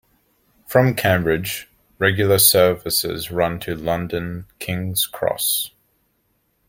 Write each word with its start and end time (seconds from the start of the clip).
From 0.65 0.95
Cambridge, 0.95 1.69
regular 1.99 2.39
services 2.39 3.29
run 3.29 3.59
to 3.59 3.75
London 3.75 4.47
King's 4.57 5.05
Cross. 5.05 5.69